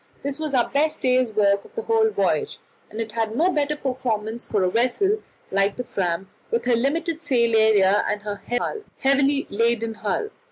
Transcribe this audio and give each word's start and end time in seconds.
This 0.23 0.39
was 0.39 0.55
our 0.55 0.67
best 0.67 1.01
day's 1.01 1.31
work 1.31 1.63
of 1.63 1.75
the 1.75 1.83
whole 1.83 2.09
voyage, 2.09 2.57
and 2.89 2.99
it 2.99 3.15
is 3.15 3.35
no 3.35 3.51
bad 3.51 3.69
performance 3.83 4.43
for 4.43 4.63
a 4.63 4.69
vessel 4.71 5.21
like 5.51 5.75
the 5.75 5.83
Fram, 5.83 6.27
with 6.49 6.65
her 6.65 6.75
limited 6.75 7.21
sail 7.21 7.55
area 7.55 8.03
and 8.09 8.23
her 8.23 8.41
heavily 8.97 9.45
laden 9.51 9.93
hull. 9.93 10.29